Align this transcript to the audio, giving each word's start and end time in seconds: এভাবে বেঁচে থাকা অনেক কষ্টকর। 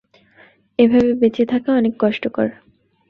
এভাবে 0.79 1.11
বেঁচে 1.21 1.43
থাকা 1.51 1.69
অনেক 1.73 1.93
কষ্টকর। 1.99 2.47